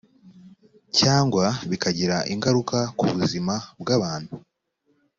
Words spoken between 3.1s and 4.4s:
buzima bw abantu